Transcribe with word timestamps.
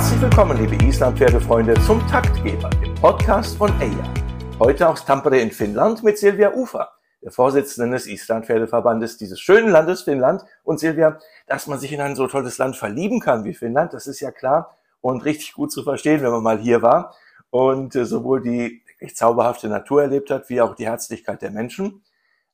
Herzlich 0.00 0.22
willkommen, 0.22 0.56
liebe 0.56 0.82
Islandpferdefreunde, 0.82 1.74
zum 1.82 2.00
Taktgeber, 2.08 2.70
dem 2.70 2.94
Podcast 2.94 3.58
von 3.58 3.68
EIA. 3.82 4.14
Heute 4.58 4.88
aus 4.88 5.04
Tampere 5.04 5.38
in 5.38 5.50
Finnland 5.50 6.02
mit 6.02 6.16
Silvia 6.16 6.54
Ufer, 6.54 6.90
der 7.20 7.30
Vorsitzenden 7.30 7.92
des 7.92 8.06
Islandpferdeverbandes 8.06 9.18
dieses 9.18 9.38
schönen 9.38 9.68
Landes 9.68 10.00
Finnland. 10.00 10.42
Und 10.64 10.80
Silvia, 10.80 11.18
dass 11.46 11.66
man 11.66 11.78
sich 11.78 11.92
in 11.92 12.00
ein 12.00 12.16
so 12.16 12.26
tolles 12.28 12.56
Land 12.56 12.76
verlieben 12.76 13.20
kann 13.20 13.44
wie 13.44 13.52
Finnland, 13.52 13.92
das 13.92 14.06
ist 14.06 14.20
ja 14.20 14.30
klar 14.30 14.74
und 15.02 15.22
richtig 15.26 15.52
gut 15.52 15.70
zu 15.70 15.82
verstehen, 15.82 16.22
wenn 16.22 16.30
man 16.30 16.42
mal 16.42 16.58
hier 16.58 16.80
war 16.80 17.14
und 17.50 17.94
äh, 17.94 18.06
sowohl 18.06 18.40
die 18.40 18.82
echt 19.00 19.18
zauberhafte 19.18 19.68
Natur 19.68 20.00
erlebt 20.00 20.30
hat, 20.30 20.48
wie 20.48 20.62
auch 20.62 20.74
die 20.74 20.86
Herzlichkeit 20.86 21.42
der 21.42 21.50
Menschen. 21.50 22.02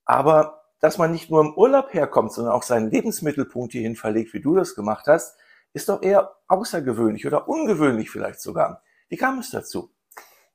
Aber 0.05 0.65
dass 0.81 0.99
man 0.99 1.13
nicht 1.13 1.31
nur 1.31 1.43
im 1.43 1.55
Urlaub 1.55 1.95
herkommt, 1.95 2.33
sondern 2.33 2.55
auch 2.55 2.65
seinen 2.65 2.91
Lebensmittelpunkt 2.91 3.71
hierhin 3.71 3.95
verlegt, 3.95 4.35
wie 4.35 4.41
du 4.41 4.57
das 4.57 4.75
gemacht 4.75 5.07
hast, 5.07 5.39
ist 5.77 5.91
doch 5.91 6.03
eher 6.03 6.35
außergewöhnlich 6.49 7.27
oder 7.27 7.49
ungewöhnlich 7.49 8.11
vielleicht 8.11 8.41
sogar. 8.41 8.81
Wie 9.09 9.19
kam 9.19 9.39
es 9.41 9.51
dazu? 9.51 9.91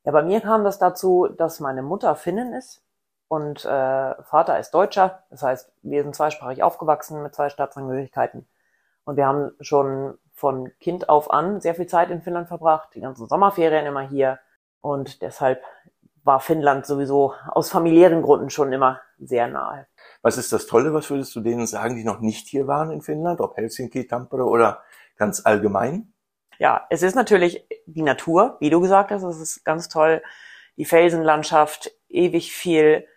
Ja, 0.04 0.12
bei 0.12 0.24
mir 0.24 0.42
kam 0.42 0.64
das 0.64 0.80
dazu, 0.80 1.28
dass 1.28 1.60
meine 1.60 1.84
Mutter 1.84 2.16
Finnin 2.16 2.54
ist 2.54 2.84
und 3.28 3.64
äh, 3.64 4.24
Vater 4.24 4.58
ist 4.58 4.72
Deutscher. 4.72 5.24
Das 5.30 5.44
heißt, 5.44 5.72
wir 5.84 6.02
sind 6.02 6.16
zweisprachig 6.16 6.64
aufgewachsen 6.64 7.22
mit 7.22 7.36
zwei 7.36 7.50
Staatsangehörigkeiten. 7.50 8.48
Und 9.04 9.16
wir 9.16 9.28
haben 9.28 9.52
schon 9.60 10.18
von 10.34 10.72
Kind 10.80 11.08
auf 11.08 11.30
an 11.30 11.62
sehr 11.62 11.76
viel 11.76 11.86
Zeit 11.86 12.10
in 12.10 12.24
Finnland 12.24 12.48
verbracht, 12.48 12.90
die 12.96 13.02
ganzen 13.02 13.28
Sommerferien 13.28 13.86
immer 13.86 14.02
hier. 14.02 14.40
Und 14.82 15.22
deshalb 15.22 15.64
war 16.24 16.40
Finnland 16.40 16.88
sowieso 16.88 17.36
aus 17.48 17.70
familiären 17.70 18.24
Gründen 18.24 18.50
schon 18.50 18.74
immer 18.74 19.00
sehr 19.20 19.48
nahe. 19.48 19.86
Was 20.24 20.40
ist 20.40 20.52
das 20.52 20.66
Tolle? 20.66 20.96
Was 20.96 21.12
würdest 21.12 21.36
du 21.36 21.42
denen 21.42 21.68
sagen, 21.68 21.96
die 21.96 22.04
noch 22.04 22.22
nicht 22.22 22.48
hier 22.48 22.66
waren 22.66 22.90
in 22.90 23.02
Finnland? 23.02 23.40
Ob 23.40 23.56
Helsinki, 23.58 24.08
Tampere 24.08 24.46
oder 24.46 24.82
ganz 25.22 25.46
allgemein? 25.46 26.12
Ja, 26.58 26.88
es 26.90 27.04
ist 27.04 27.16
natürlich 27.16 27.64
die 27.86 28.02
Natur, 28.02 28.58
wie 28.60 28.72
du 28.72 28.82
gesagt 28.82 29.12
hast, 29.12 29.22
es 29.22 29.40
ist 29.40 29.64
ganz 29.64 29.88
toll. 29.88 30.24
Die 30.78 30.86
Felsenlandschaft, 30.86 31.92
ewig 32.10 32.52
viel, 32.52 33.08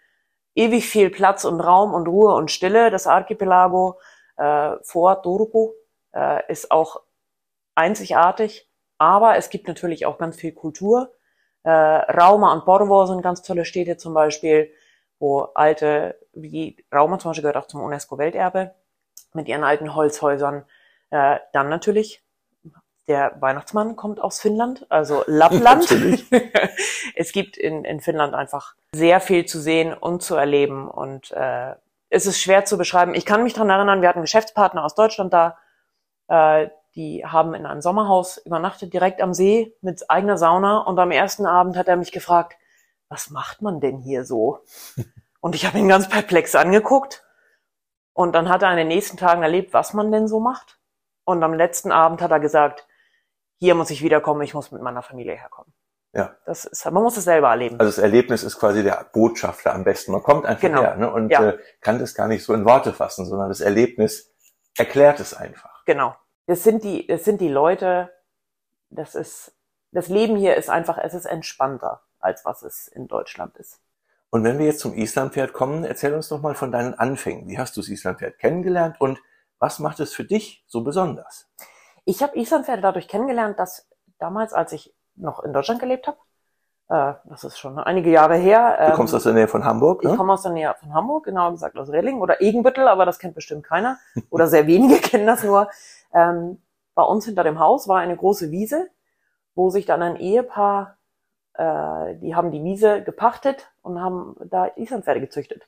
ewig 0.54 0.86
viel 0.86 1.08
Platz 1.08 1.46
und 1.46 1.60
Raum 1.60 1.94
und 1.94 2.06
Ruhe 2.06 2.34
und 2.34 2.50
Stille. 2.50 2.90
Das 2.90 3.06
Archipelago 3.06 3.98
äh, 4.36 4.72
vor 4.82 5.22
Turku 5.22 5.72
äh, 6.12 6.42
ist 6.52 6.70
auch 6.70 7.00
einzigartig, 7.74 8.68
aber 8.98 9.36
es 9.38 9.48
gibt 9.48 9.66
natürlich 9.66 10.04
auch 10.04 10.18
ganz 10.18 10.36
viel 10.36 10.52
Kultur. 10.52 11.14
Äh, 11.62 11.70
Rauma 11.70 12.52
und 12.52 12.66
Porvo 12.66 13.06
sind 13.06 13.22
ganz 13.22 13.40
tolle 13.40 13.64
Städte 13.64 13.96
zum 13.96 14.12
Beispiel, 14.12 14.70
wo 15.18 15.48
alte, 15.54 16.18
wie 16.34 16.76
Rauma 16.92 17.18
zum 17.18 17.30
Beispiel 17.30 17.42
gehört 17.42 17.56
auch 17.56 17.68
zum 17.68 17.82
UNESCO-Welterbe, 17.82 18.74
mit 19.32 19.48
ihren 19.48 19.64
alten 19.64 19.94
Holzhäusern 19.94 20.66
äh, 21.14 21.38
dann 21.52 21.68
natürlich, 21.68 22.24
der 23.06 23.36
Weihnachtsmann 23.38 23.94
kommt 23.94 24.20
aus 24.20 24.40
Finnland, 24.40 24.84
also 24.90 25.22
Lappland. 25.28 25.86
es 27.14 27.30
gibt 27.30 27.56
in, 27.56 27.84
in 27.84 28.00
Finnland 28.00 28.34
einfach 28.34 28.74
sehr 28.92 29.20
viel 29.20 29.46
zu 29.46 29.60
sehen 29.60 29.94
und 29.94 30.24
zu 30.24 30.34
erleben 30.34 30.88
und 30.88 31.30
äh, 31.30 31.76
es 32.08 32.26
ist 32.26 32.40
schwer 32.40 32.64
zu 32.64 32.76
beschreiben. 32.76 33.14
Ich 33.14 33.26
kann 33.26 33.44
mich 33.44 33.54
dran 33.54 33.70
erinnern, 33.70 34.02
wir 34.02 34.08
hatten 34.08 34.22
Geschäftspartner 34.22 34.84
aus 34.84 34.96
Deutschland 34.96 35.32
da, 35.32 35.56
äh, 36.26 36.68
die 36.96 37.24
haben 37.24 37.54
in 37.54 37.64
einem 37.64 37.80
Sommerhaus 37.80 38.38
übernachtet, 38.38 38.92
direkt 38.92 39.22
am 39.22 39.34
See 39.34 39.72
mit 39.82 40.10
eigener 40.10 40.36
Sauna 40.36 40.78
und 40.78 40.98
am 40.98 41.12
ersten 41.12 41.46
Abend 41.46 41.76
hat 41.76 41.86
er 41.86 41.96
mich 41.96 42.10
gefragt, 42.10 42.56
was 43.08 43.30
macht 43.30 43.62
man 43.62 43.78
denn 43.80 43.98
hier 43.98 44.24
so? 44.24 44.64
Und 45.40 45.54
ich 45.54 45.66
habe 45.66 45.78
ihn 45.78 45.88
ganz 45.88 46.08
perplex 46.08 46.54
angeguckt 46.54 47.22
und 48.14 48.34
dann 48.34 48.48
hat 48.48 48.62
er 48.62 48.70
in 48.70 48.78
den 48.78 48.88
nächsten 48.88 49.18
Tagen 49.18 49.42
erlebt, 49.42 49.74
was 49.74 49.92
man 49.92 50.10
denn 50.10 50.26
so 50.26 50.40
macht. 50.40 50.78
Und 51.24 51.42
am 51.42 51.54
letzten 51.54 51.92
Abend 51.92 52.20
hat 52.20 52.30
er 52.30 52.40
gesagt, 52.40 52.86
hier 53.58 53.74
muss 53.74 53.90
ich 53.90 54.02
wiederkommen, 54.02 54.42
ich 54.42 54.54
muss 54.54 54.72
mit 54.72 54.82
meiner 54.82 55.02
Familie 55.02 55.34
herkommen. 55.34 55.72
Ja. 56.12 56.36
Das 56.46 56.64
ist, 56.64 56.84
man 56.84 57.02
muss 57.02 57.16
es 57.16 57.24
selber 57.24 57.48
erleben. 57.48 57.80
Also 57.80 57.90
das 57.90 57.98
Erlebnis 57.98 58.44
ist 58.44 58.58
quasi 58.58 58.84
der 58.84 59.08
Botschafter 59.12 59.74
am 59.74 59.82
besten. 59.82 60.12
Man 60.12 60.22
kommt 60.22 60.46
einfach 60.46 60.60
genau. 60.60 60.82
her 60.82 60.96
ne, 60.96 61.12
und 61.12 61.30
ja. 61.30 61.50
äh, 61.50 61.58
kann 61.80 61.98
das 61.98 62.14
gar 62.14 62.28
nicht 62.28 62.44
so 62.44 62.54
in 62.54 62.64
Worte 62.64 62.92
fassen, 62.92 63.26
sondern 63.26 63.48
das 63.48 63.60
Erlebnis 63.60 64.32
erklärt 64.76 65.18
es 65.18 65.34
einfach. 65.34 65.84
Genau. 65.86 66.14
Das 66.46 66.62
sind 66.62 66.84
die, 66.84 67.06
das 67.06 67.24
sind 67.24 67.40
die 67.40 67.48
Leute, 67.48 68.12
das 68.90 69.14
ist, 69.14 69.56
das 69.90 70.08
Leben 70.08 70.36
hier 70.36 70.54
ist 70.56 70.70
einfach, 70.70 70.98
es 70.98 71.14
ist 71.14 71.24
entspannter, 71.24 72.02
als 72.20 72.44
was 72.44 72.62
es 72.62 72.86
in 72.86 73.08
Deutschland 73.08 73.56
ist. 73.56 73.80
Und 74.30 74.44
wenn 74.44 74.58
wir 74.58 74.66
jetzt 74.66 74.80
zum 74.80 74.94
Islandpferd 74.94 75.52
kommen, 75.52 75.84
erzähl 75.84 76.12
uns 76.12 76.28
doch 76.28 76.42
mal 76.42 76.54
von 76.54 76.70
deinen 76.70 76.94
Anfängen. 76.94 77.48
Wie 77.48 77.58
hast 77.58 77.76
du 77.76 77.80
das 77.80 77.88
Islandpferd 77.88 78.38
kennengelernt 78.38 79.00
und 79.00 79.20
was 79.64 79.78
macht 79.78 79.98
es 80.00 80.12
für 80.12 80.24
dich 80.24 80.62
so 80.66 80.84
besonders? 80.84 81.48
Ich 82.04 82.22
habe 82.22 82.38
Islandpferde 82.38 82.82
dadurch 82.82 83.08
kennengelernt, 83.08 83.58
dass 83.58 83.88
damals, 84.18 84.52
als 84.52 84.72
ich 84.72 84.94
noch 85.16 85.42
in 85.42 85.54
Deutschland 85.54 85.80
gelebt 85.80 86.06
habe, 86.06 86.18
äh, 86.90 87.14
das 87.24 87.44
ist 87.44 87.58
schon 87.58 87.78
einige 87.78 88.10
Jahre 88.10 88.36
her. 88.36 88.76
Ähm, 88.78 88.90
du 88.90 88.96
kommst 88.96 89.14
aus 89.14 89.22
der 89.22 89.32
Nähe 89.32 89.48
von 89.48 89.64
Hamburg, 89.64 90.04
ne? 90.04 90.10
Ich 90.10 90.16
komme 90.18 90.34
aus 90.34 90.42
der 90.42 90.52
Nähe 90.52 90.74
von 90.78 90.92
Hamburg, 90.92 91.24
genau 91.24 91.50
gesagt 91.50 91.78
aus 91.78 91.88
Relling 91.88 92.20
oder 92.20 92.42
Egenbüttel, 92.42 92.88
aber 92.88 93.06
das 93.06 93.18
kennt 93.18 93.34
bestimmt 93.34 93.64
keiner 93.64 93.98
oder 94.28 94.48
sehr 94.48 94.66
wenige 94.66 94.96
kennen 95.08 95.26
das 95.26 95.42
nur. 95.42 95.70
Ähm, 96.12 96.60
bei 96.94 97.02
uns 97.02 97.24
hinter 97.24 97.42
dem 97.42 97.58
Haus 97.58 97.88
war 97.88 98.00
eine 98.00 98.18
große 98.18 98.50
Wiese, 98.50 98.90
wo 99.54 99.70
sich 99.70 99.86
dann 99.86 100.02
ein 100.02 100.16
Ehepaar, 100.16 100.98
äh, 101.54 102.16
die 102.16 102.34
haben 102.34 102.50
die 102.50 102.62
Wiese 102.62 103.02
gepachtet 103.02 103.72
und 103.80 103.98
haben 103.98 104.36
da 104.44 104.66
Islandpferde 104.76 105.20
gezüchtet. 105.20 105.66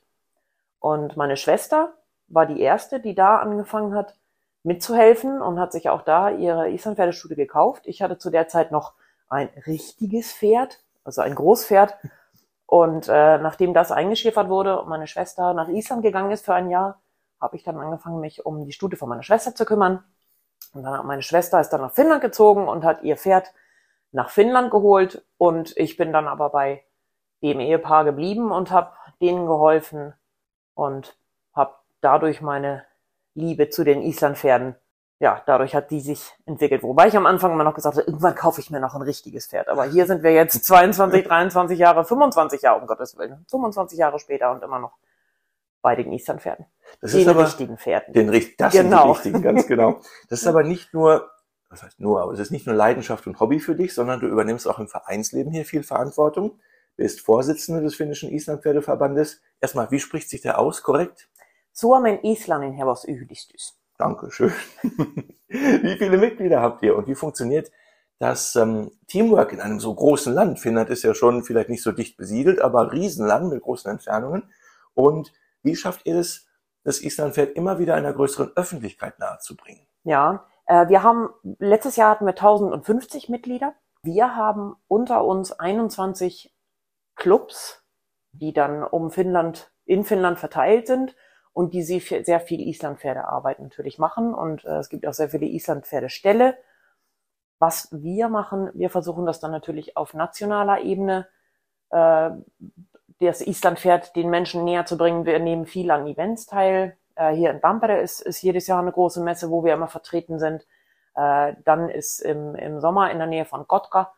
Und 0.81 1.17
meine 1.17 1.39
Schwester 1.39 1.95
war 2.29 2.47
die 2.47 2.61
erste, 2.61 3.01
die 3.01 3.15
da 3.15 3.39
angefangen 3.39 3.95
hat 3.95 4.15
mitzuhelfen 4.63 5.41
und 5.41 5.61
hat 5.61 5.73
sich 5.73 5.89
auch 5.89 6.03
da 6.03 6.31
ihre 6.31 6.71
Islandpferdestudie 6.71 7.37
gekauft. 7.37 7.87
Ich 7.87 8.03
hatte 8.03 8.19
zu 8.19 8.31
der 8.31 8.49
Zeit 8.49 8.73
noch 8.73 8.95
ein 9.29 9.49
richtiges 9.67 10.33
Pferd, 10.33 10.81
also 11.05 11.23
ein 11.23 11.35
Großpferd. 11.35 11.97
Und 12.67 13.09
äh, 13.09 13.39
nachdem 13.39 13.75
das 13.75 13.93
eingeschläfert 13.93 14.49
wurde 14.49 14.81
und 14.81 14.89
meine 14.89 15.07
Schwester 15.07 15.55
nach 15.55 15.69
Island 15.69 16.03
gegangen 16.03 16.33
ist 16.33 16.45
für 16.45 16.55
ein 16.55 16.69
Jahr, 16.69 17.01
habe 17.41 17.57
ich 17.57 17.63
dann 17.63 17.79
angefangen, 17.79 18.21
mich 18.21 18.45
um 18.45 18.65
die 18.65 18.73
Studie 18.73 18.97
von 18.97 19.09
meiner 19.09 19.23
Schwester 19.23 19.55
zu 19.55 19.65
kümmern. 19.65 20.03
Und 20.73 20.83
dann 20.83 20.99
hat 20.99 21.05
meine 21.05 21.23
Schwester 21.23 21.61
ist 21.61 21.71
dann 21.71 21.81
nach 21.81 21.93
Finnland 21.93 22.23
gezogen 22.23 22.67
und 22.67 22.85
hat 22.85 23.03
ihr 23.03 23.17
Pferd 23.17 23.53
nach 24.11 24.31
Finnland 24.31 24.73
geholt. 24.73 25.25
Und 25.39 25.77
ich 25.77 25.97
bin 25.97 26.13
dann 26.13 26.27
aber 26.27 26.51
bei 26.51 26.83
dem 27.43 27.61
Ehepaar 27.61 28.05
geblieben 28.05 28.51
und 28.51 28.73
habe 28.73 28.93
denen 29.21 29.47
geholfen 29.47 30.15
und 30.75 31.17
habe 31.53 31.75
dadurch 32.01 32.41
meine 32.41 32.85
Liebe 33.35 33.69
zu 33.69 33.85
den 33.85 34.03
Islandpferden, 34.03 34.77
ja, 35.19 35.43
dadurch 35.47 35.75
hat 35.75 35.91
die 35.91 36.01
sich 36.01 36.35
entwickelt. 36.45 36.83
Wobei 36.83 37.09
ich 37.09 37.17
am 37.17 37.27
Anfang 37.27 37.53
immer 37.53 37.65
noch 37.65 37.75
gesagt 37.75 37.97
habe, 37.97 38.07
irgendwann 38.07 38.35
kaufe 38.35 38.61
ich 38.61 38.71
mir 38.71 38.81
noch 38.81 38.95
ein 38.95 39.03
richtiges 39.03 39.47
Pferd. 39.47 39.69
Aber 39.69 39.85
hier 39.85 40.07
sind 40.07 40.23
wir 40.23 40.33
jetzt 40.33 40.65
22, 40.67 41.25
23 41.27 41.79
Jahre, 41.79 42.05
25 42.05 42.63
Jahre, 42.63 42.81
um 42.81 42.87
Gottes 42.87 43.17
Willen, 43.17 43.45
25 43.51 43.99
Jahre 43.99 44.19
später 44.19 44.51
und 44.53 44.63
immer 44.63 44.79
noch 44.79 44.99
bei 45.81 45.95
den 45.95 46.13
Islandpferden. 46.13 46.67
Das 47.01 47.13
den 47.13 47.23
ist 47.23 47.29
aber 47.29 47.45
richtigen 47.45 47.79
Pferden. 47.79 48.13
Den, 48.13 48.27
das 48.27 48.35
genau. 48.35 48.53
sind 48.59 48.75
die 48.75 48.81
genau. 48.83 49.13
richtigen, 49.13 49.43
ganz 49.43 49.67
genau. 49.67 50.01
Das 50.29 50.41
ist 50.43 50.47
aber 50.49 50.65
nicht 50.65 50.93
nur, 50.93 51.31
was 51.71 51.83
heißt 51.83 52.01
nur, 52.01 52.21
aber 52.21 52.33
es 52.33 52.39
ist 52.39 52.51
nicht 52.51 52.67
nur 52.67 52.77
Leidenschaft 52.77 53.27
und 53.27 53.41
Hobby 53.41 53.61
für 53.61 53.75
dich, 53.75 53.95
sondern 53.95 54.21
du 54.21 54.27
übernimmst 54.27 54.69
auch 54.69 54.79
im 54.79 54.89
Vereinsleben 54.89 55.53
hier 55.53 55.65
viel 55.65 55.83
Verantwortung. 55.83 56.51
Du 56.97 57.03
bist 57.03 57.21
Vorsitzende 57.21 57.83
des 57.83 57.95
finnischen 57.95 58.31
Islandpferdeverbandes. 58.31 59.41
Erstmal, 59.61 59.91
wie 59.91 60.01
spricht 60.01 60.29
sich 60.29 60.43
der 60.43 60.59
aus, 60.59 60.83
korrekt? 60.83 61.29
Suomen 61.79 62.25
Islannin 62.25 62.73
Hevosyhdistys. 62.73 63.79
Dankeschön. 63.99 64.51
wie 65.49 65.97
viele 65.99 66.17
Mitglieder 66.17 66.63
habt 66.63 66.83
ihr 66.83 66.97
und 66.97 67.07
wie 67.07 67.15
funktioniert 67.15 67.71
das 68.19 68.57
ähm, 68.57 68.91
Teamwork 69.09 69.53
in 69.53 69.61
einem 69.61 69.79
so 69.79 69.95
großen 69.95 70.33
Land? 70.33 70.59
Finnland 70.59 70.89
ist 70.89 71.03
ja 71.03 71.13
schon 71.13 71.45
vielleicht 71.45 71.69
nicht 71.69 71.83
so 71.83 71.93
dicht 71.93 72.17
besiedelt, 72.17 72.63
aber 72.63 72.93
Riesenland 72.93 73.51
mit 73.51 73.63
großen 73.63 73.91
Entfernungen. 73.91 74.51
Und 74.95 75.35
wie 75.63 75.77
schafft 75.77 76.07
ihr 76.07 76.17
es, 76.17 76.47
das 76.83 77.03
Islandpferd 77.03 77.55
immer 77.57 77.79
wieder 77.79 77.95
einer 77.95 78.15
größeren 78.15 78.53
Öffentlichkeit 78.57 79.19
nahezubringen? 79.19 79.87
Ja, 80.03 80.47
äh, 80.65 80.89
wir 80.89 81.03
haben, 81.03 81.29
letztes 81.59 81.97
Jahr 81.97 82.11
hatten 82.11 82.25
wir 82.25 82.33
1050 82.33 83.29
Mitglieder. 83.29 83.75
Wir 84.03 84.35
haben 84.35 84.77
unter 84.89 85.27
uns 85.27 85.53
21 85.53 86.57
Clubs, 87.17 87.85
die 88.33 88.55
dann 88.55 88.83
um 88.83 89.11
Finnland, 89.11 89.71
in 89.85 90.05
Finnland 90.05 90.39
verteilt 90.39 90.87
sind 90.87 91.15
und 91.57 91.73
die 91.73 91.83
sehr 91.83 92.41
viel 92.41 92.61
Islandpferdearbeit 92.69 93.61
natürlich 93.61 93.99
machen. 93.99 94.35
Und 94.35 94.67
äh, 94.67 94.77
es 94.77 94.91
gibt 94.91 95.07
auch 95.07 95.15
sehr 95.15 95.31
viele 95.31 95.47
Islandpferdeställe. 95.47 96.59
Was 97.59 97.89
wir 97.93 98.29
machen, 98.29 98.69
wir 98.75 98.91
versuchen 98.91 99.25
das 99.25 99.41
dann 99.41 99.53
natürlich 99.53 99.97
auf 99.97 100.13
nationaler 100.13 100.83
Ebene, 100.83 101.27
äh, 101.89 102.29
das 103.21 103.41
Islandpferd 103.41 104.15
den 104.17 104.29
Menschen 104.29 104.65
näher 104.65 104.85
zu 104.85 104.99
bringen. 104.99 105.25
Wir 105.25 105.39
nehmen 105.39 105.65
viel 105.65 105.91
an 105.91 106.07
Events 106.07 106.45
teil. 106.45 106.99
Äh, 107.15 107.33
hier 107.33 107.53
in 107.53 107.63
Tampere 107.63 108.01
ist, 108.01 108.21
ist 108.21 108.43
jedes 108.43 108.67
Jahr 108.67 108.83
eine 108.83 108.93
große 108.93 109.23
Messe, 109.23 109.49
wo 109.51 109.65
wir 109.65 109.73
immer 109.73 109.89
vertreten 109.89 110.39
sind. 110.39 110.67
Äh, 111.15 111.55
dann 111.65 111.89
ist 111.89 112.21
im, 112.21 112.55
im 112.55 112.83
Sommer 112.83 113.11
in 113.11 113.17
der 113.17 113.29
Nähe 113.29 113.47
von 113.47 113.67
Kotka 113.67 114.13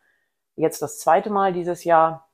jetzt 0.56 0.82
das 0.82 0.98
zweite 0.98 1.30
Mal 1.30 1.52
dieses 1.52 1.84
Jahr 1.84 2.28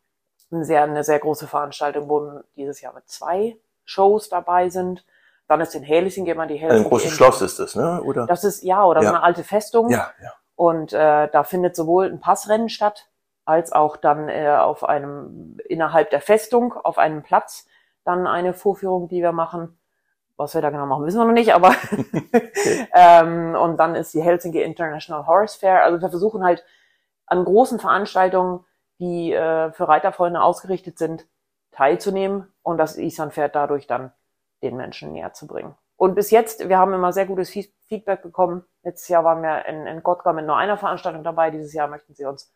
eine 0.51 0.65
sehr, 0.65 0.83
eine 0.85 1.05
sehr 1.05 1.19
große 1.19 1.47
Veranstaltung, 1.47 2.09
wo 2.09 2.41
dieses 2.57 2.81
Jahr 2.81 2.95
mit 2.95 3.07
zwei 3.07 3.59
Shows 3.85 4.29
dabei 4.29 4.69
sind. 4.69 5.05
Dann 5.47 5.61
ist 5.61 5.75
in 5.75 5.83
Helsinki 5.83 6.31
immer 6.31 6.47
die 6.47 6.57
Helsinki. 6.57 6.85
Ein 6.85 6.89
großes 6.89 7.13
Schloss 7.13 7.43
ist 7.43 7.59
das, 7.59 7.75
ne? 7.75 8.03
Oder? 8.03 8.27
Das 8.27 8.45
ist, 8.45 8.63
ja, 8.63 8.85
oder 8.85 9.03
ja. 9.03 9.09
so 9.09 9.15
eine 9.15 9.23
alte 9.23 9.45
Festung. 9.45 9.91
Ja, 9.91 10.11
ja. 10.23 10.33
Und 10.57 10.93
äh, 10.93 11.29
da 11.29 11.45
findet 11.45 11.77
sowohl 11.77 12.07
ein 12.07 12.21
Passrennen 12.21 12.69
statt, 12.69 13.09
als 13.45 13.73
auch 13.73 13.97
dann 13.97 14.29
äh, 14.29 14.49
auf 14.49 14.85
einem 14.85 15.59
innerhalb 15.69 16.11
der 16.11 16.21
Festung 16.21 16.73
auf 16.73 16.97
einem 16.99 17.23
Platz 17.23 17.67
dann 18.05 18.27
eine 18.27 18.55
Vorführung, 18.55 19.09
die 19.09 19.23
wir 19.23 19.33
machen. 19.33 19.79
Was 20.37 20.55
wir 20.55 20.63
da 20.63 20.71
genau 20.71 20.87
machen, 20.87 21.07
wissen 21.07 21.19
wir 21.19 21.27
noch 21.27 21.33
nicht, 21.33 21.55
aber 21.55 21.75
ähm, 22.93 23.55
und 23.55 23.77
dann 23.77 23.95
ist 23.95 24.15
die 24.15 24.23
Helsinki 24.23 24.63
International 24.63 25.27
Horse 25.27 25.59
Fair. 25.59 25.85
Also 25.85 26.01
wir 26.01 26.09
versuchen 26.09 26.43
halt 26.43 26.65
an 27.27 27.45
großen 27.45 27.79
Veranstaltungen, 27.79 28.65
die 28.99 29.33
äh, 29.33 29.73
für 29.73 29.89
Reiterfreunde 29.89 30.43
ausgerichtet 30.43 30.99
sind, 30.99 31.27
teilzunehmen 31.75 32.53
und 32.63 32.79
das 32.79 32.97
Islandpferd 32.97 33.55
dadurch 33.55 33.87
dann 33.87 34.13
den 34.63 34.77
Menschen 34.77 35.13
näher 35.13 35.33
zu 35.33 35.47
bringen. 35.47 35.75
Und 35.97 36.15
bis 36.15 36.31
jetzt, 36.31 36.69
wir 36.69 36.79
haben 36.79 36.93
immer 36.93 37.13
sehr 37.13 37.27
gutes 37.27 37.51
Feedback 37.51 38.23
bekommen. 38.23 38.65
Letztes 38.83 39.09
Jahr 39.09 39.25
waren 39.25 39.43
wir 39.43 39.67
in, 39.67 39.87
in 39.87 40.03
Gottka 40.03 40.33
mit 40.33 40.47
nur 40.47 40.57
einer 40.57 40.77
Veranstaltung 40.77 41.23
dabei. 41.23 41.51
Dieses 41.51 41.73
Jahr 41.73 41.89
möchten 41.89 42.15
sie 42.15 42.25
uns 42.25 42.53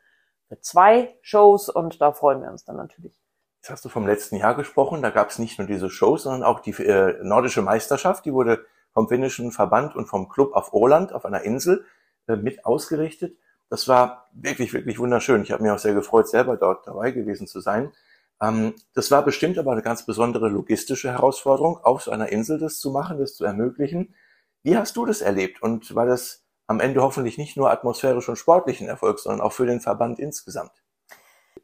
für 0.49 0.61
zwei 0.61 1.17
Shows 1.23 1.69
und 1.69 2.01
da 2.01 2.13
freuen 2.13 2.43
wir 2.43 2.51
uns 2.51 2.65
dann 2.65 2.77
natürlich. 2.77 3.15
Jetzt 3.61 3.71
hast 3.71 3.85
du 3.85 3.89
vom 3.89 4.07
letzten 4.07 4.37
Jahr 4.37 4.55
gesprochen. 4.55 5.03
Da 5.03 5.11
gab 5.11 5.31
es 5.31 5.39
nicht 5.39 5.59
nur 5.59 5.69
diese 5.69 5.91
Shows, 5.91 6.25
sondern 6.25 6.43
auch 6.43 6.61
die 6.61 6.73
äh, 6.83 7.19
nordische 7.23 7.63
Meisterschaft. 7.63 8.25
Die 8.25 8.33
wurde 8.33 8.65
vom 8.93 9.09
finnischen 9.09 9.53
Verband 9.53 9.95
und 9.95 10.07
vom 10.07 10.29
Club 10.29 10.55
auf 10.55 10.73
Åland, 10.73 11.13
auf 11.13 11.25
einer 11.25 11.43
Insel, 11.43 11.85
äh, 12.27 12.37
mit 12.37 12.65
ausgerichtet. 12.65 13.37
Das 13.69 13.87
war 13.87 14.29
wirklich, 14.33 14.73
wirklich 14.73 14.99
wunderschön. 14.99 15.43
Ich 15.43 15.53
habe 15.53 15.63
mich 15.63 15.71
auch 15.71 15.79
sehr 15.79 15.95
gefreut, 15.95 16.29
selber 16.29 16.57
dort 16.57 16.87
dabei 16.87 17.11
gewesen 17.11 17.47
zu 17.47 17.61
sein. 17.61 17.93
Ähm, 18.41 18.75
das 18.95 19.11
war 19.11 19.25
bestimmt 19.25 19.59
aber 19.59 19.73
eine 19.73 19.83
ganz 19.83 20.05
besondere 20.07 20.49
logistische 20.49 21.11
Herausforderung, 21.11 21.79
auf 21.83 22.03
so 22.03 22.11
einer 22.11 22.31
Insel 22.31 22.59
das 22.59 22.79
zu 22.79 22.91
machen, 22.91 23.19
das 23.19 23.35
zu 23.35 23.45
ermöglichen. 23.45 24.15
Wie 24.63 24.77
hast 24.77 24.97
du 24.97 25.07
das 25.07 25.21
erlebt? 25.21 25.63
Und 25.63 25.95
war 25.95 26.07
das 26.07 26.45
am 26.67 26.81
Ende 26.81 27.03
hoffentlich 27.03 27.39
nicht 27.39 27.57
nur 27.57 27.71
atmosphärisch 27.71 28.29
und 28.29 28.37
sportlichen 28.37 28.89
Erfolg, 28.89 29.19
sondern 29.19 29.41
auch 29.41 29.53
für 29.53 29.67
den 29.67 29.81
Verband 29.81 30.19
insgesamt? 30.19 30.73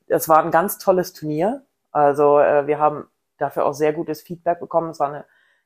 Das 0.09 0.29
war 0.29 0.43
ein 0.43 0.51
ganz 0.51 0.79
tolles 0.79 1.13
Turnier. 1.13 1.65
Also 1.93 2.39
äh, 2.39 2.67
wir 2.67 2.79
haben 2.79 3.09
dafür 3.39 3.67
auch 3.67 3.75
sehr 3.75 3.93
gutes 3.93 4.23
Feedback 4.23 4.61
bekommen. 4.61 4.91
Es 4.91 5.01
war 5.01 5.09
eine 5.09 5.25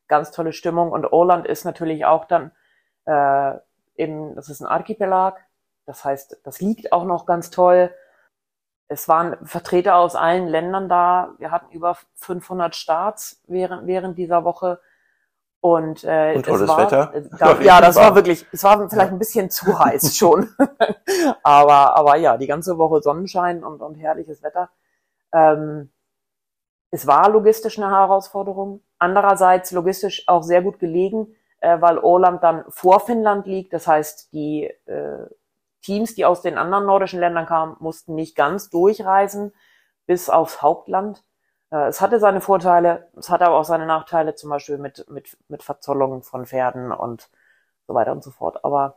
ganz 0.09 0.31
tolle 0.31 0.53
Stimmung 0.53 0.91
und 0.91 1.07
Orland 1.07 1.47
ist 1.47 1.65
natürlich 1.65 2.05
auch 2.05 2.25
dann 2.25 2.51
äh, 3.05 3.59
im, 3.95 4.35
das 4.35 4.49
ist 4.49 4.61
ein 4.61 4.67
Archipelag. 4.67 5.39
Das 5.87 6.05
heißt, 6.05 6.41
das 6.45 6.61
liegt 6.61 6.93
auch 6.93 7.05
noch 7.05 7.25
ganz 7.25 7.51
toll 7.51 7.91
es 8.89 9.07
waren 9.07 9.37
Vertreter 9.45 9.97
aus 9.97 10.17
allen 10.17 10.49
Ländern 10.49 10.89
da. 10.89 11.35
Wir 11.39 11.51
hatten 11.51 11.71
über 11.73 11.97
500 12.15 12.75
Starts 12.75 13.43
während, 13.47 13.87
während 13.87 14.17
dieser 14.17 14.45
Woche. 14.45 14.81
Und, 15.61 16.05
äh, 16.05 16.35
und 16.37 16.47
tolles 16.47 16.69
war, 16.69 16.79
Wetter. 16.79 17.13
Da, 17.39 17.61
ja, 17.61 17.81
das 17.81 17.97
war 17.97 18.15
wirklich, 18.15 18.47
es 18.51 18.65
war 18.65 18.89
vielleicht 18.89 19.13
ein 19.13 19.19
bisschen 19.19 19.51
zu 19.51 19.79
heiß 19.79 20.17
schon. 20.17 20.49
aber, 21.43 21.97
aber 21.97 22.17
ja, 22.17 22.39
die 22.39 22.47
ganze 22.47 22.79
Woche 22.79 23.03
Sonnenschein 23.03 23.63
und, 23.63 23.83
und 23.83 23.97
herrliches 23.97 24.43
Wetter. 24.43 24.71
Ähm, 25.33 25.91
es 26.91 27.07
war 27.07 27.29
logistisch 27.29 27.79
eine 27.79 27.91
Herausforderung. 27.91 28.83
Andererseits 28.99 29.71
logistisch 29.73 30.25
auch 30.29 30.43
sehr 30.43 30.63
gut 30.63 30.79
gelegen, 30.79 31.35
äh, 31.61 31.79
weil 31.81 31.99
Orland 31.99 32.43
dann 32.43 32.65
vor 32.69 33.01
Finnland 33.01 33.47
liegt. 33.47 33.75
Das 33.75 33.87
heißt, 33.87 34.33
die 34.33 34.65
äh, 34.87 35.27
Teams, 35.83 36.15
die 36.15 36.25
aus 36.25 36.43
den 36.43 36.59
anderen 36.59 36.87
nordischen 36.87 37.21
Ländern 37.21 37.47
kamen, 37.47 37.77
mussten 37.81 38.15
nicht 38.15 38.37
ganz 38.37 38.71
durchreisen 38.71 39.53
bis 40.07 40.31
aufs 40.31 40.63
Hauptland. 40.63 41.25
Äh, 41.71 41.89
es 41.89 42.01
hatte 42.01 42.19
seine 42.19 42.41
Vorteile, 42.41 43.09
es 43.17 43.31
hatte 43.31 43.47
aber 43.47 43.57
auch 43.59 43.65
seine 43.65 43.87
Nachteile, 43.87 44.35
zum 44.35 44.51
Beispiel 44.51 44.79
mit, 44.79 45.09
mit, 45.09 45.37
mit 45.49 45.63
Verzollung 45.63 46.23
von 46.23 46.47
Pferden 46.47 46.93
und 46.93 47.29
so 47.87 47.95
weiter 47.95 48.13
und 48.13 48.25
so 48.25 48.31
fort. 48.31 48.65
Aber 48.65 48.97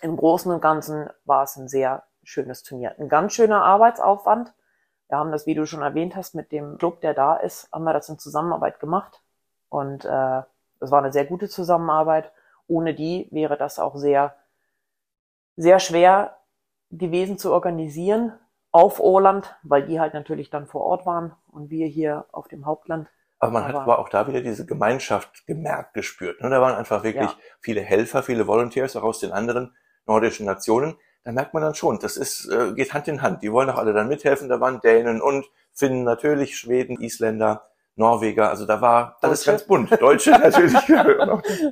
im 0.00 0.16
Großen 0.16 0.50
und 0.52 0.60
Ganzen 0.60 1.08
war 1.24 1.44
es 1.44 1.56
ein 1.56 1.68
sehr 1.68 2.04
schönes 2.22 2.62
Turnier. 2.62 2.94
Ein 2.98 3.08
ganz 3.08 3.32
schöner 3.32 3.64
Arbeitsaufwand. 3.64 4.52
Wir 5.08 5.18
haben 5.18 5.32
das, 5.32 5.46
wie 5.46 5.54
du 5.54 5.66
schon 5.66 5.82
erwähnt 5.82 6.16
hast, 6.16 6.34
mit 6.34 6.52
dem 6.52 6.78
Club, 6.78 7.00
der 7.00 7.14
da 7.14 7.36
ist, 7.36 7.70
haben 7.72 7.84
wir 7.84 7.92
das 7.92 8.08
in 8.08 8.18
Zusammenarbeit 8.18 8.80
gemacht. 8.80 9.22
Und 9.68 10.04
äh, 10.04 10.42
es 10.80 10.90
war 10.90 10.98
eine 10.98 11.12
sehr 11.12 11.24
gute 11.24 11.48
Zusammenarbeit. 11.48 12.32
Ohne 12.66 12.94
die 12.94 13.28
wäre 13.30 13.56
das 13.56 13.78
auch 13.78 13.96
sehr 13.96 14.34
sehr 15.56 15.80
schwer 15.80 16.36
gewesen 16.90 17.38
zu 17.38 17.52
organisieren 17.52 18.32
auf 18.72 19.00
Orland, 19.00 19.56
weil 19.62 19.86
die 19.86 19.98
halt 20.00 20.14
natürlich 20.14 20.50
dann 20.50 20.66
vor 20.66 20.82
Ort 20.82 21.06
waren 21.06 21.34
und 21.48 21.70
wir 21.70 21.86
hier 21.86 22.26
auf 22.32 22.46
dem 22.48 22.66
Hauptland. 22.66 23.08
Aber 23.38 23.52
man 23.52 23.64
aber, 23.64 23.72
hat 23.72 23.82
aber 23.82 23.98
auch 23.98 24.08
da 24.08 24.26
wieder 24.28 24.40
diese 24.40 24.66
Gemeinschaft 24.66 25.46
gemerkt, 25.46 25.94
gespürt. 25.94 26.40
Ne? 26.40 26.50
Da 26.50 26.60
waren 26.60 26.74
einfach 26.74 27.02
wirklich 27.02 27.30
ja. 27.30 27.36
viele 27.60 27.80
Helfer, 27.80 28.22
viele 28.22 28.46
Volunteers 28.46 28.96
auch 28.96 29.02
aus 29.02 29.20
den 29.20 29.32
anderen 29.32 29.74
nordischen 30.06 30.46
Nationen. 30.46 30.96
Da 31.24 31.32
merkt 31.32 31.54
man 31.54 31.62
dann 31.62 31.74
schon, 31.74 31.98
das 31.98 32.16
ist, 32.16 32.46
äh, 32.46 32.72
geht 32.74 32.94
Hand 32.94 33.08
in 33.08 33.20
Hand. 33.20 33.42
Die 33.42 33.52
wollen 33.52 33.68
auch 33.68 33.78
alle 33.78 33.92
dann 33.92 34.08
mithelfen. 34.08 34.48
Da 34.48 34.60
waren 34.60 34.80
Dänen 34.80 35.20
und 35.20 35.46
Finnen 35.72 36.04
natürlich, 36.04 36.56
Schweden, 36.56 37.00
Isländer, 37.00 37.68
Norweger. 37.96 38.48
Also 38.48 38.64
da 38.64 38.80
war 38.80 39.18
alles 39.20 39.40
Deutsche. 39.40 39.50
ganz 39.50 39.64
bunt. 39.64 40.00
Deutsche 40.00 40.30
natürlich. 40.38 40.88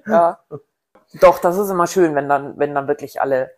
ja. 0.07 0.41
Doch, 1.21 1.39
das 1.39 1.57
ist 1.57 1.71
immer 1.71 1.87
schön, 1.87 2.15
wenn 2.15 2.29
dann, 2.29 2.59
wenn 2.59 2.75
dann 2.75 2.89
wirklich 2.89 3.21
alle 3.21 3.53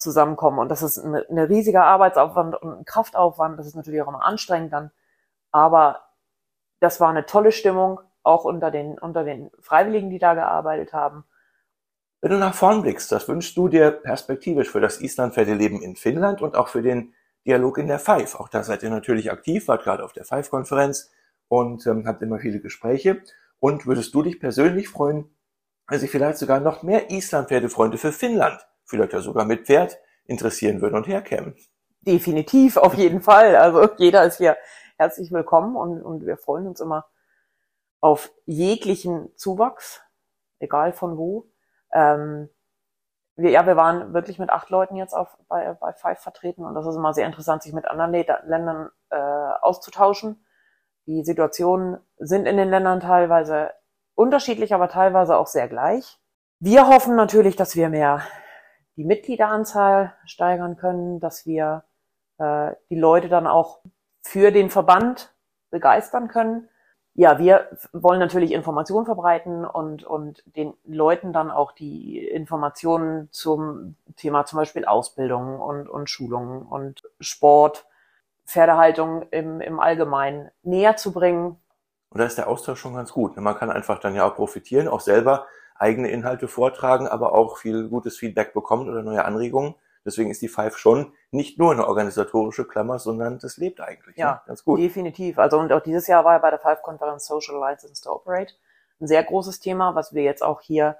zusammenkommen. 0.00 0.58
Und 0.58 0.70
das 0.70 0.82
ist 0.82 0.98
ein, 0.98 1.14
ein 1.14 1.38
riesiger 1.38 1.84
Arbeitsaufwand 1.84 2.60
und 2.60 2.80
ein 2.80 2.84
Kraftaufwand. 2.84 3.58
Das 3.58 3.66
ist 3.66 3.76
natürlich 3.76 4.02
auch 4.02 4.08
immer 4.08 4.24
anstrengend 4.24 4.72
dann. 4.72 4.90
Aber 5.52 6.00
das 6.80 7.00
war 7.00 7.10
eine 7.10 7.26
tolle 7.26 7.52
Stimmung, 7.52 8.00
auch 8.22 8.44
unter 8.44 8.70
den, 8.70 8.98
unter 8.98 9.24
den 9.24 9.50
Freiwilligen, 9.60 10.10
die 10.10 10.18
da 10.18 10.34
gearbeitet 10.34 10.92
haben. 10.92 11.24
Wenn 12.22 12.32
du 12.32 12.38
nach 12.38 12.54
vorn 12.54 12.82
blickst, 12.82 13.12
was 13.12 13.28
wünschst 13.28 13.56
du 13.56 13.68
dir 13.68 13.90
perspektivisch 13.90 14.70
für 14.70 14.80
das 14.80 15.00
Islandpferdeleben 15.00 15.80
in 15.80 15.96
Finnland 15.96 16.42
und 16.42 16.54
auch 16.54 16.68
für 16.68 16.82
den 16.82 17.14
Dialog 17.46 17.78
in 17.78 17.86
der 17.86 17.98
Five? 17.98 18.34
Auch 18.34 18.48
da 18.48 18.62
seid 18.62 18.82
ihr 18.82 18.90
natürlich 18.90 19.30
aktiv, 19.30 19.68
wart 19.68 19.84
gerade 19.84 20.04
auf 20.04 20.12
der 20.12 20.24
Five-Konferenz 20.24 21.10
und 21.48 21.86
ähm, 21.86 22.06
habt 22.06 22.20
immer 22.22 22.38
viele 22.38 22.60
Gespräche. 22.60 23.22
Und 23.58 23.86
würdest 23.86 24.14
du 24.14 24.22
dich 24.22 24.38
persönlich 24.38 24.88
freuen, 24.88 25.34
wenn 25.88 25.98
sich 25.98 26.10
vielleicht 26.10 26.38
sogar 26.38 26.60
noch 26.60 26.82
mehr 26.82 27.10
Islandpferdefreunde 27.10 27.98
für 27.98 28.12
Finnland 28.12 28.66
vielleicht 28.90 29.12
ja 29.12 29.20
sogar 29.20 29.44
mit 29.44 29.66
Pferd 29.66 29.98
interessieren 30.26 30.80
würden 30.80 30.96
und 30.96 31.06
herkämen. 31.06 31.56
Definitiv, 32.02 32.76
auf 32.76 32.94
jeden 32.94 33.20
Fall. 33.22 33.56
Also 33.56 33.88
jeder 33.96 34.24
ist 34.24 34.38
hier 34.38 34.56
herzlich 34.98 35.32
willkommen 35.32 35.76
und, 35.76 36.02
und 36.02 36.26
wir 36.26 36.36
freuen 36.36 36.66
uns 36.66 36.80
immer 36.80 37.06
auf 38.00 38.32
jeglichen 38.46 39.34
Zuwachs, 39.36 40.02
egal 40.58 40.92
von 40.92 41.16
wo. 41.16 41.50
Ähm, 41.92 42.48
wir, 43.36 43.50
ja, 43.50 43.66
wir 43.66 43.76
waren 43.76 44.12
wirklich 44.12 44.38
mit 44.38 44.50
acht 44.50 44.70
Leuten 44.70 44.96
jetzt 44.96 45.14
auf, 45.14 45.36
bei, 45.48 45.72
bei 45.74 45.92
Five 45.92 46.20
vertreten 46.20 46.64
und 46.64 46.74
das 46.74 46.86
ist 46.86 46.96
immer 46.96 47.14
sehr 47.14 47.26
interessant, 47.26 47.62
sich 47.62 47.72
mit 47.72 47.86
anderen 47.86 48.12
Ländern 48.12 48.90
äh, 49.10 49.16
auszutauschen. 49.16 50.44
Die 51.06 51.24
Situationen 51.24 51.98
sind 52.18 52.46
in 52.46 52.56
den 52.56 52.68
Ländern 52.68 53.00
teilweise 53.00 53.72
unterschiedlich, 54.14 54.74
aber 54.74 54.88
teilweise 54.88 55.36
auch 55.36 55.46
sehr 55.46 55.68
gleich. 55.68 56.18
Wir 56.58 56.88
hoffen 56.88 57.16
natürlich, 57.16 57.56
dass 57.56 57.74
wir 57.74 57.88
mehr 57.88 58.22
die 59.00 59.06
Mitgliederanzahl 59.06 60.12
steigern 60.26 60.76
können, 60.76 61.20
dass 61.20 61.46
wir 61.46 61.84
äh, 62.36 62.72
die 62.90 62.98
Leute 62.98 63.30
dann 63.30 63.46
auch 63.46 63.80
für 64.20 64.52
den 64.52 64.68
Verband 64.68 65.32
begeistern 65.70 66.28
können. 66.28 66.68
Ja, 67.14 67.38
wir 67.38 67.70
wollen 67.94 68.20
natürlich 68.20 68.52
Informationen 68.52 69.06
verbreiten 69.06 69.64
und, 69.64 70.04
und 70.04 70.42
den 70.54 70.74
Leuten 70.84 71.32
dann 71.32 71.50
auch 71.50 71.72
die 71.72 72.18
Informationen 72.28 73.30
zum 73.32 73.96
Thema 74.16 74.44
zum 74.44 74.58
Beispiel 74.58 74.84
Ausbildung 74.84 75.60
und, 75.60 75.88
und 75.88 76.10
Schulungen 76.10 76.60
und 76.60 77.02
Sport, 77.20 77.86
Pferdehaltung 78.44 79.22
im, 79.30 79.62
im 79.62 79.80
Allgemeinen 79.80 80.50
näher 80.62 80.96
zu 80.96 81.12
bringen. 81.12 81.58
Und 82.10 82.18
da 82.18 82.26
ist 82.26 82.36
der 82.36 82.48
Austausch 82.48 82.78
schon 82.78 82.96
ganz 82.96 83.12
gut. 83.12 83.34
Man 83.38 83.56
kann 83.56 83.70
einfach 83.70 83.98
dann 83.98 84.14
ja 84.14 84.28
auch 84.28 84.34
profitieren, 84.34 84.88
auch 84.88 85.00
selber 85.00 85.46
eigene 85.80 86.10
Inhalte 86.10 86.46
vortragen, 86.46 87.08
aber 87.08 87.32
auch 87.32 87.56
viel 87.56 87.88
gutes 87.88 88.16
Feedback 88.18 88.52
bekommt 88.52 88.88
oder 88.88 89.02
neue 89.02 89.24
Anregungen. 89.24 89.74
Deswegen 90.04 90.30
ist 90.30 90.42
die 90.42 90.48
Five 90.48 90.78
schon 90.78 91.12
nicht 91.30 91.58
nur 91.58 91.72
eine 91.72 91.86
organisatorische 91.86 92.66
Klammer, 92.66 92.98
sondern 92.98 93.38
das 93.38 93.56
lebt 93.56 93.80
eigentlich. 93.80 94.16
Ja, 94.16 94.32
ne? 94.32 94.40
ganz 94.46 94.64
gut. 94.64 94.78
Definitiv. 94.78 95.38
Also 95.38 95.58
und 95.58 95.72
auch 95.72 95.82
dieses 95.82 96.06
Jahr 96.06 96.24
war 96.24 96.34
ja 96.34 96.38
bei 96.38 96.50
der 96.50 96.58
Five-Konferenz 96.58 97.26
Social 97.26 97.58
License 97.58 98.02
to 98.02 98.12
Operate 98.12 98.54
ein 99.00 99.06
sehr 99.06 99.22
großes 99.24 99.60
Thema, 99.60 99.94
was 99.94 100.14
wir 100.14 100.22
jetzt 100.22 100.42
auch 100.42 100.60
hier 100.60 100.98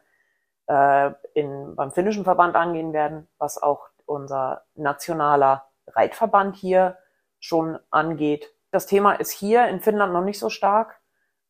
äh, 0.66 1.10
in, 1.34 1.74
beim 1.76 1.92
finnischen 1.92 2.24
Verband 2.24 2.56
angehen 2.56 2.92
werden, 2.92 3.28
was 3.38 3.62
auch 3.62 3.88
unser 4.06 4.64
nationaler 4.74 5.66
Reitverband 5.88 6.56
hier 6.56 6.96
schon 7.38 7.78
angeht. 7.90 8.54
Das 8.70 8.86
Thema 8.86 9.12
ist 9.12 9.30
hier 9.30 9.66
in 9.68 9.80
Finnland 9.80 10.12
noch 10.12 10.24
nicht 10.24 10.38
so 10.38 10.48
stark 10.48 10.99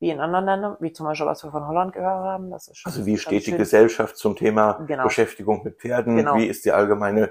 wie 0.01 0.11
in 0.11 0.19
anderen 0.19 0.47
Ländern, 0.47 0.77
wie 0.81 0.93
zum 0.93 1.07
Beispiel, 1.07 1.27
was 1.27 1.45
wir 1.45 1.51
von 1.51 1.67
Holland 1.67 1.93
gehört 1.93 2.25
haben. 2.25 2.51
Das 2.51 2.69
ist 2.69 2.79
schon 2.79 2.91
also 2.91 3.07
wie 3.07 3.19
steht 3.19 3.47
die 3.47 3.57
Gesellschaft 3.57 4.17
zum 4.17 4.35
Thema 4.35 4.85
genau. 4.87 5.05
Beschäftigung 5.05 5.63
mit 5.63 5.79
Pferden? 5.79 6.17
Genau. 6.17 6.37
Wie 6.37 6.47
ist 6.47 6.65
die 6.65 6.73
allgemeine 6.73 7.31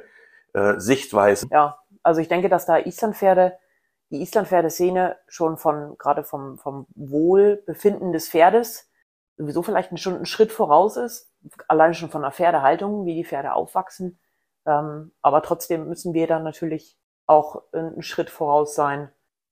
äh, 0.53 0.79
Sichtweise? 0.79 1.47
Ja, 1.51 1.79
also 2.03 2.21
ich 2.21 2.27
denke, 2.27 2.47
dass 2.47 2.65
da 2.65 2.77
Islandpferde, 2.77 3.57
die 4.11 4.21
Islandpferdeszene 4.21 5.17
schon 5.27 5.57
von, 5.57 5.97
gerade 5.97 6.23
vom, 6.23 6.57
vom 6.57 6.85
Wohlbefinden 6.95 8.13
des 8.13 8.29
Pferdes 8.29 8.89
sowieso 9.39 9.63
vielleicht 9.63 9.97
schon 9.99 10.15
einen 10.15 10.25
Schritt 10.25 10.51
voraus 10.51 10.97
ist, 10.97 11.31
allein 11.67 11.93
schon 11.93 12.09
von 12.09 12.21
der 12.21 12.31
Pferdehaltung, 12.31 13.05
wie 13.05 13.15
die 13.15 13.25
Pferde 13.25 13.53
aufwachsen, 13.53 14.19
Ähm, 14.67 15.13
aber 15.21 15.41
trotzdem 15.41 15.88
müssen 15.88 16.13
wir 16.13 16.27
dann 16.27 16.43
natürlich 16.43 16.97
auch 17.25 17.63
einen 17.71 18.03
Schritt 18.03 18.29
voraus 18.29 18.75
sein. 18.75 19.09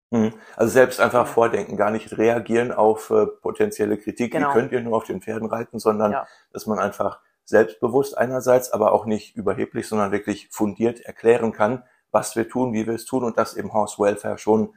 Mhm. 0.09 0.33
Also 0.55 0.71
selbst 0.71 0.99
einfach 1.01 1.27
vordenken, 1.27 1.75
gar 1.77 1.91
nicht 1.91 2.17
reagieren 2.17 2.71
auf 2.71 3.09
äh, 3.09 3.25
potenzielle 3.27 3.97
Kritik, 3.97 4.31
Genau. 4.31 4.49
wie 4.49 4.53
könnt 4.53 4.71
ihr 4.71 4.81
nur 4.81 4.95
auf 4.97 5.03
den 5.03 5.21
Pferden 5.21 5.49
reiten, 5.49 5.79
sondern 5.79 6.11
Ja. 6.13 6.27
dass 6.53 6.65
man 6.65 6.79
einfach 6.79 7.19
selbstbewusst 7.43 8.17
einerseits, 8.17 8.71
aber 8.71 8.91
auch 8.93 9.05
nicht 9.05 9.35
überheblich, 9.35 9.87
sondern 9.87 10.11
wirklich 10.11 10.49
fundiert 10.51 11.01
erklären 11.01 11.51
kann, 11.51 11.83
was 12.11 12.35
wir 12.35 12.47
tun, 12.47 12.73
wie 12.73 12.87
wir 12.87 12.95
es 12.95 13.05
tun 13.05 13.23
und 13.23 13.37
dass 13.37 13.55
eben 13.55 13.73
Horse 13.73 14.01
Welfare 14.01 14.37
schon 14.37 14.73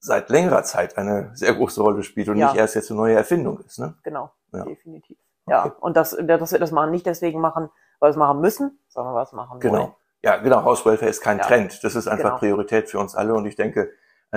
seit 0.00 0.28
längerer 0.28 0.62
Zeit 0.64 0.98
eine 0.98 1.30
sehr 1.34 1.54
große 1.54 1.80
Rolle 1.82 2.02
spielt 2.02 2.28
und 2.28 2.36
Ja. 2.36 2.48
nicht 2.48 2.56
erst 2.56 2.74
jetzt 2.74 2.90
eine 2.90 3.00
neue 3.00 3.14
Erfindung 3.16 3.60
ist. 3.60 3.78
Ne? 3.78 3.94
Genau, 4.02 4.30
Ja. 4.52 4.64
definitiv. 4.64 5.16
Ja, 5.46 5.74
und 5.80 5.96
das, 5.96 6.16
dass 6.22 6.52
wir 6.52 6.58
das 6.58 6.70
machen, 6.72 6.90
nicht 6.90 7.04
deswegen 7.06 7.40
machen, 7.40 7.70
weil 8.00 8.08
wir 8.08 8.10
es 8.12 8.16
machen 8.16 8.40
müssen, 8.40 8.78
sondern 8.88 9.14
weil 9.14 9.20
wir 9.20 9.24
es 9.26 9.32
machen 9.32 9.50
wollen. 9.50 9.60
Genau. 9.60 9.96
Ja, 10.22 10.38
genau. 10.38 10.64
House 10.64 10.86
Welfare 10.86 11.10
ist 11.10 11.20
kein. 11.22 11.38
Trend. 11.38 11.84
Das 11.84 11.94
ist 11.94 12.08
einfach 12.08 12.30
Genau. 12.30 12.38
Priorität 12.38 12.88
für 12.88 12.98
uns 12.98 13.14
alle. 13.14 13.34
Und 13.34 13.44
ich 13.44 13.56
denke, 13.56 13.90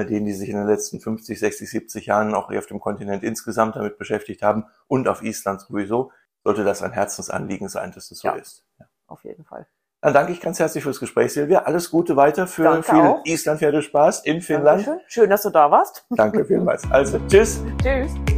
denen, 0.04 0.26
die 0.26 0.34
sich 0.34 0.50
in 0.50 0.58
den 0.58 0.68
letzten 0.68 1.00
50, 1.00 1.40
60, 1.40 1.70
70 1.70 2.06
Jahren 2.06 2.34
auch 2.34 2.50
hier 2.50 2.60
auf 2.60 2.66
dem 2.68 2.80
Kontinent 2.80 3.24
insgesamt 3.24 3.76
damit 3.76 3.98
beschäftigt 3.98 4.42
haben 4.42 4.66
und 4.88 5.08
auf 5.08 5.24
Island 5.24 5.62
sowieso, 5.62 6.12
sollte 6.44 6.64
das 6.64 6.82
ein 6.82 6.92
Herzensanliegen 6.92 7.68
sein, 7.70 7.92
dass 7.92 8.10
das 8.10 8.20
so 8.20 8.28
Ja. 8.30 8.36
ist. 8.36 8.64
Ja. 8.80 8.86
Auf 9.08 9.24
jeden 9.24 9.44
Fall. 9.46 9.68
Dann 10.02 10.14
danke 10.14 10.32
ich 10.32 10.42
ganz 10.42 10.60
herzlich 10.60 10.84
fürs 10.84 11.00
Gespräch, 11.00 11.34
Silvia. 11.34 11.64
Alles 11.64 11.90
Gute 11.90 12.16
weiter 12.16 12.46
für 12.46 12.64
Danke 12.64 12.90
viel. 13.24 13.34
Island-Pferdespaß 13.34 14.26
in 14.26 14.42
Finnland. 14.42 14.86
Dankeschön. 14.86 15.00
Schön, 15.08 15.30
dass 15.30 15.42
du 15.42 15.50
da 15.50 15.72
warst. 15.72 16.06
Danke 16.12 16.46
vielmals. 16.46 16.84
Also, 16.92 17.20
tschüss. 17.28 17.62
Tschüss. 17.82 18.37